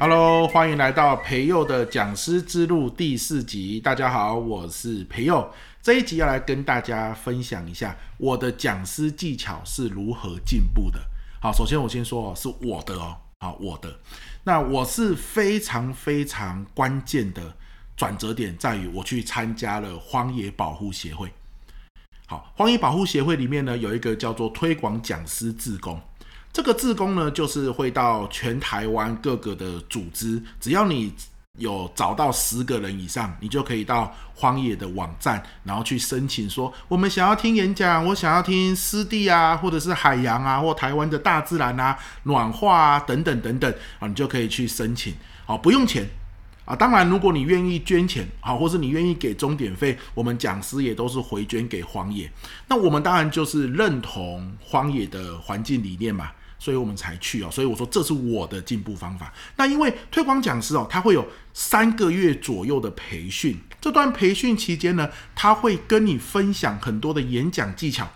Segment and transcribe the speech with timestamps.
[0.00, 3.80] Hello，欢迎来到培佑的讲师之路第四集。
[3.80, 5.52] 大家好，我是培佑。
[5.82, 11.00] 这一集要来跟大家分享一下我的讲师技巧是如何进步的。
[11.42, 13.92] 好，首先我先说哦，是我的哦，好，我的。
[14.44, 17.56] 那我是非常非常关键的
[17.96, 21.28] 转折点，在于我去参加了荒野保护协会。
[22.26, 26.00] 好，荒野保护协会里面呢，有一个叫做推广讲师自工。
[26.58, 31.12] 这个志工呢，就是会到全台湾各个的组织，只要你
[31.56, 45.14] 有找到十个人以上，你就可以到荒野的网站，然后去申请说，我们想要听演讲，我想要听湿地啊，或者是海洋啊，或台湾的大自然啊，暖化啊，等等等等啊，你就可以去申请，
[45.46, 46.04] 好，不用钱
[46.64, 46.74] 啊。
[46.74, 52.28] 当然，如果你愿意捐钱，好，或是你愿意给钟点费，我们讲师也都是回捐给荒野。
[52.66, 56.32] 那我们当然就是认同荒野的环境理念嘛。
[56.58, 59.32] 所以我们才去哦，所以我说这是我的进步方法。
[59.56, 68.08] 那因为推广讲师哦，他会有三个月左右的培训，这段培训期间呢，他会跟你分享很多的演讲技巧、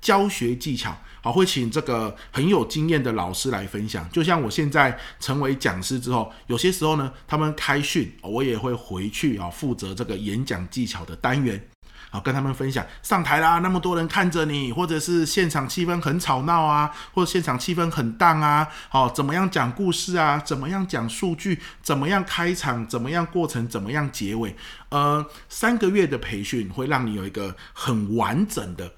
[0.00, 4.08] 教学技巧，好，会请这个很有经验的老师来分享。
[4.10, 11.68] 就像我现在成为讲师之后，有些时候呢，他们开训，我也会回去啊，负责这个演讲技巧的单元。
[12.10, 20.38] 好，跟他们分享上台啦，那么多人看着你，或者是现场气氛很吵闹啊，或者现场气氛很荡啊，好，怎么样讲故事啊？
[20.38, 21.60] 怎么样讲数据？
[21.82, 22.86] 怎么样开场？
[22.86, 23.66] 怎么样过程？
[23.68, 24.54] 怎么样结尾？
[24.90, 28.92] 呃，三个月的培训会让你有一个很完整的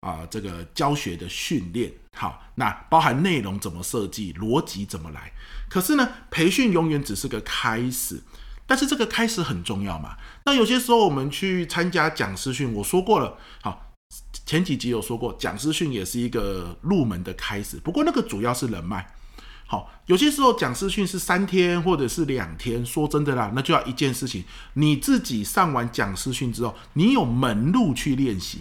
[0.00, 1.92] 啊、这个教学的训练。
[2.16, 5.32] 好，那包含内容怎么设计，逻辑怎么来？
[5.68, 8.22] 可是呢，培训永远只是个开始。
[8.66, 10.16] 但是这个开始很重要嘛？
[10.46, 13.92] 那有些时候我们去参加讲师训，我说过了，好，
[14.46, 17.76] 前几集有说过，讲师训也是一个入门的开始。
[17.78, 19.06] 不过那个主要是人脉，
[19.66, 22.84] 好，有些时候讲师训是三天或者是两天。
[22.84, 28.60] 说真的啦，那就要一件事情，你自己上完讲师训之后，你有门路去练习。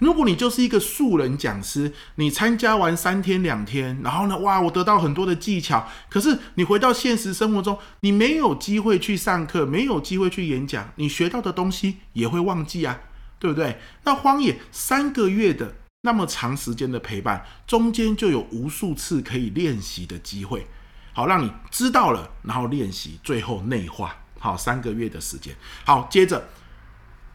[0.00, 12.98] 如果你就是一个素人讲师，你参加完三天两天，然后呢，哇，我得到很多的技巧，可是你回到现实生活中，你没有机会去上课，没有机会去演讲，你学到的东西也会忘记啊，
[13.38, 13.78] 对不对？
[14.04, 20.66] 那荒野三个月的那么长时间的陪伴，中间就有无数次可以练习的机会，
[21.12, 26.48] 好，让你知道了，然后练习，最后内化，好，三个月的时间，好，接着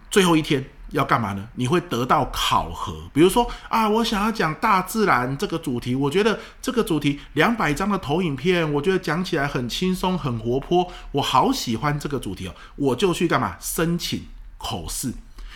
[0.10, 0.66] 最后一天。
[0.92, 1.48] 要干嘛呢？
[1.56, 13.58] 你会得到考核，比如说啊，我想要讲大自然这个主题，我觉得这个主题两百张的投影片，我觉得讲起来很轻松、很活泼，我好喜欢这个主题哦，我就去干嘛？
[13.60, 14.26] 申请
[14.58, 15.14] 口试，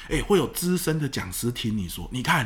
[0.10, 2.46] 诶，会有资深的讲师听你说，你看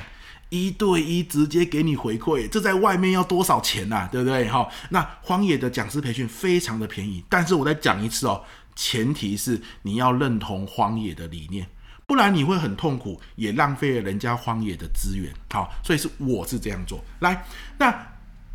[0.50, 4.08] 一对一直接给你回馈，这在外面要多少钱呐？
[4.12, 4.48] 对不对？
[4.50, 8.44] 哈，那荒野的讲师培训非常的便宜，但是我再讲一次哦，
[8.76, 11.68] 前提是你要认同荒野的理念。
[12.14, 15.34] 不然你会很痛苦，也浪费了人家荒野的资源。
[15.52, 17.04] 好，所以是我是这样做。
[17.22, 17.44] 来，
[17.80, 17.92] 那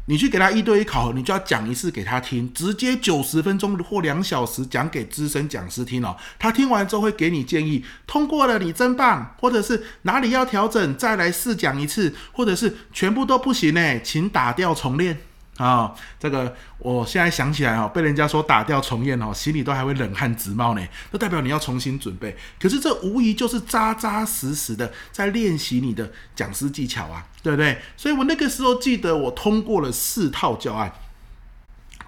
[0.05, 6.17] 你去给他一对一考核，你就要讲一次给他听，直接九十分钟或两小时讲给资深讲师听哦。
[6.39, 15.19] 他听完之后会给你建议，通过了你真棒，或者是哪里要调整，再来试讲一次，或者是全部都不行呢，请打掉重练。
[15.59, 20.89] 啊、这个我现在想起来哦，被人家说打掉重练哦，心里都还会冷汗直冒呢。
[21.11, 22.37] 那代表你要重新准备。
[22.61, 27.77] 可是这无疑就是扎扎实实的在练习你的讲师技巧啊，对不对？
[27.97, 30.93] 所以我那个时候记得我通过了四套教案，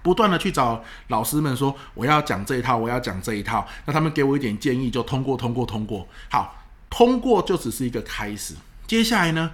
[0.01, 3.67] 不断的去找老师们说我要讲这一套，我要讲这一套。
[3.85, 6.07] 那他们给我一点建议，就通过，通过，通过。
[6.29, 8.55] 好，通过就只是一个开始。
[8.87, 9.51] 接下来呢？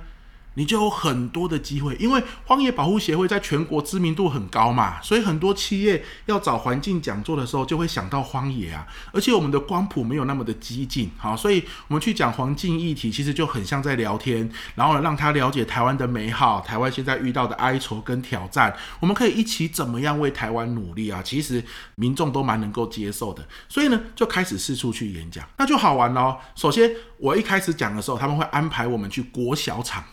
[0.57, 8.87] 你就有很多的机会，因为荒野保护协会在全国知名度很高嘛，所以很多企业要找环境讲座的时候，就会想到荒野啊。
[9.13, 21.21] 而且我们的光谱没有那么的激进，好，所以我们去讲环境议题，其实就很像在聊天，然后呢，让他了解台湾的美好，台湾现在遇到的哀愁跟挑战，我们可以一起怎么样为台湾努力啊？
[21.23, 21.63] 其实
[21.93, 26.39] 民众都蛮能够接受的，所以呢，就开始四处去演讲，那就好玩咯。
[26.55, 26.89] 首先，
[27.19, 30.03] 我一开始讲的时候，他们会安排我们去国小场。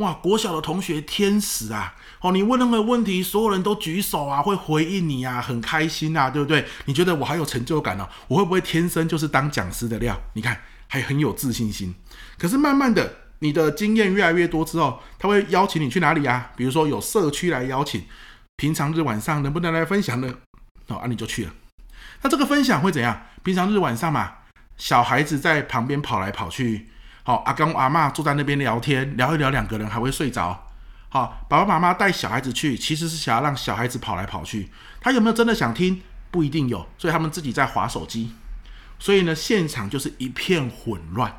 [0.00, 1.94] 哇，国小的同学天使啊！
[2.22, 6.64] 哦，你问任何问题，所有人都举手啊，会回应你啊，很开心啊，对不对？
[6.86, 8.08] 你觉得我还有成就感呢？
[8.26, 10.18] 我会不会天生就是当讲师的料？
[10.32, 11.94] 你看，还很有自信心。
[12.38, 16.50] 可是慢慢的，你的经验越来越多之后，他会邀请你去哪里啊？
[16.56, 18.02] 比如说有社区来邀请，
[18.56, 20.34] 平常日晚上能不能来分享呢？
[20.86, 21.52] 哦，啊，你就去了。
[22.22, 23.26] 那这个分享会怎样？
[23.42, 24.32] 平常日晚上嘛，
[24.78, 26.88] 小孩子在旁边跑来跑去。
[27.30, 30.66] 好，阿公阿嬷坐在那边聊天，聊一聊，两个人还会睡着。
[31.10, 34.68] 好，爸爸妈妈带小孩子去，其实是想要让小孩子跑来跑去。
[35.00, 36.02] 他有没有真的想听？
[36.32, 38.32] 不一定有，所以他们自己在滑手机。
[38.98, 41.32] 所以呢，现场就是一片混乱。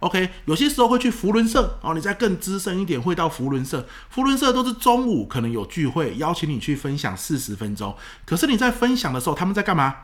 [0.00, 3.86] OK，有些时候会去福伦社哦，你再更资深一点，会到福伦社。
[4.10, 7.96] 福伦社都是中午可能有聚会，邀请你去分享四十分钟。
[8.26, 9.94] 可是你在分享的时候，他们在干嘛？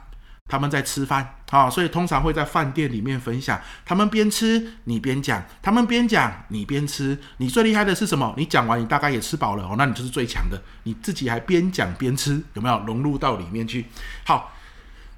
[0.49, 3.61] 他们在吃饭啊、所以通常会在饭店里面分享。
[3.85, 7.17] 他们边吃你边讲，他们边讲你边吃。
[7.37, 8.35] 你最厉害的是什么？
[8.37, 10.61] 你讲完你大概也吃饱了哦，那你就是最强的。
[10.83, 13.85] 你自己还边讲边吃，有没有融入到里面去？
[14.25, 14.55] 好。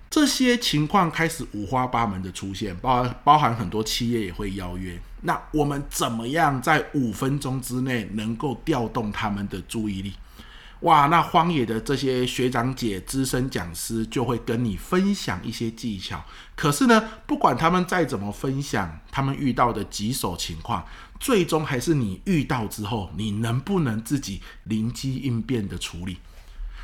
[0.08, 5.00] 这些情况开始五花八门的出现，包包含很多企业也会邀约。
[5.20, 10.12] 那我们怎么样在五分钟之内能够调动他们的注意力？
[10.80, 16.24] 哇，那荒野的这些学长姐、资深讲师就会跟你分享一些技巧。
[16.56, 20.86] 可是呢，不管他们再怎么分享，他们遇到的棘手情况，
[21.18, 26.16] 最终还是你遇到之后，你能不能自己灵机应变的处理？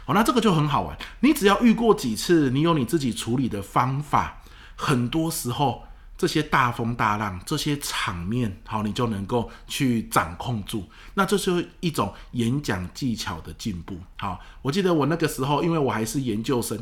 [0.05, 0.97] 哦，那这个就很好玩。
[1.21, 4.43] 你只要遇过几次，你有你自己处理的方法，
[4.77, 5.85] 很多时候
[6.19, 10.89] 这些大风大浪、这些场面，好，你就能够去掌控住。
[11.15, 13.99] 那这就是一种演讲技巧的进步。
[14.19, 16.79] 好，我记得我那个时候，因为我还是研究生，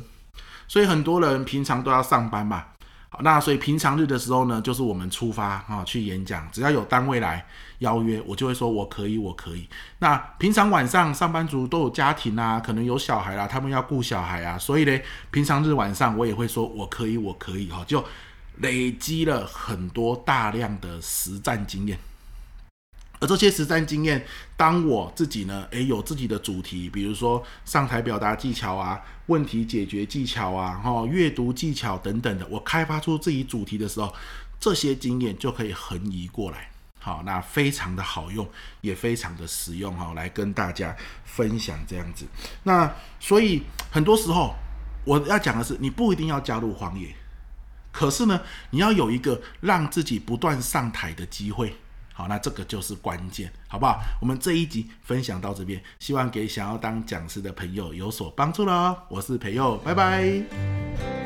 [0.69, 2.65] 所以很多人平常都要上班嘛。
[3.09, 7.47] 好那所以平常日的时候呢，就是我们出发啊去演讲，只要有单位来
[7.79, 9.69] 邀约，我就会说我可以，我可以。
[10.01, 18.05] 那平常晚上上班族都有家庭啊，可能有小孩啦，他们要顾小孩啊，所以呢，平常日晚上我也会说我可以，我可以哈，就
[18.59, 21.99] 累积了很多大量的实战经验。
[23.21, 24.23] 而这些实战经验，
[24.57, 34.13] 当我自己呢，诶，有自己的主题，比如说上台表达技巧啊，问题解决技巧啊，哈，阅读技巧等等的，我开发出自己主题的时候，
[34.61, 36.71] 这些经验就可以横移过来，
[37.01, 38.47] 好，那非常的好用，
[38.83, 42.27] 也非常的实用，哈，来跟大家分享这样子。
[42.65, 44.55] 那所以很多时候
[45.05, 47.15] 我要讲的是，你不一定要加入荒野，
[47.95, 51.73] 可是呢，你要有一个让自己不断上台的机会。
[52.13, 54.01] 好，那这个就是关键，好不好？
[54.21, 59.05] 我们这一集分享到这边，希望给想要当讲师的朋友有所帮助了。
[59.09, 61.24] 我是培佑，拜拜。